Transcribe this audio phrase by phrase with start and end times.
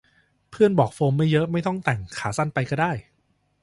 [0.49, 2.91] เพื่อนบอกโฟมไม่เยอะ ไม่ต้องแต่งขาสั้นไปก็ได้